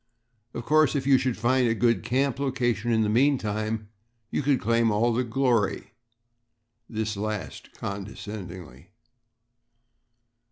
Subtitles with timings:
[0.55, 3.89] "Of course, if you should find a good camp location in the meantime,
[4.31, 5.91] you could claim all the glory"
[6.89, 8.89] this last condescendingly.